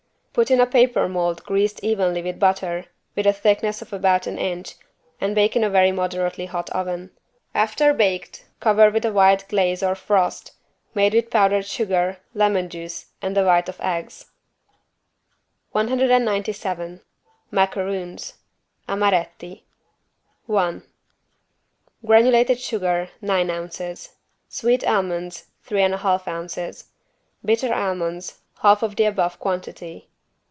Put 0.33 0.49
in 0.49 0.61
a 0.61 0.65
paper 0.65 1.09
mold 1.09 1.43
greased 1.43 1.83
evenly 1.83 2.21
with 2.23 2.39
butter, 2.39 2.85
with 3.17 3.27
a 3.27 3.33
thickness 3.33 3.81
of 3.81 3.91
about 3.91 4.27
an 4.27 4.37
inch 4.37 4.75
and 5.19 5.35
bake 5.35 5.57
in 5.57 5.63
a 5.65 5.69
very 5.69 5.91
moderately 5.91 6.45
hot 6.45 6.69
oven. 6.69 7.11
After 7.53 7.93
baked, 7.93 8.45
cover 8.61 8.89
with 8.89 9.03
a 9.03 9.11
white 9.11 9.45
glaze 9.49 9.83
or 9.83 9.93
frost, 9.93 10.53
made 10.93 11.13
with 11.13 11.29
powdered 11.29 11.65
sugar, 11.65 12.19
lemon 12.33 12.69
juice 12.69 13.07
and 13.21 13.35
the 13.35 13.43
white 13.43 13.67
of 13.67 13.75
eggs. 13.81 14.31
197 15.73 17.01
MACAROONS 17.51 18.35
(Amaretti) 18.87 19.63
I 20.47 20.81
Granulated 22.05 22.57
sugar, 22.61 23.09
nine 23.19 23.49
ounces. 23.49 24.15
Sweet 24.47 24.87
almonds, 24.87 25.47
three 25.65 25.81
and 25.81 25.93
a 25.93 25.97
half 25.97 26.25
ounces. 26.25 26.85
Bitter 27.43 27.73
almonds, 27.73 28.39
half 28.61 28.81
of 28.81 28.95
the 28.95 29.03
above 29.03 29.37
quantity. 29.37 30.07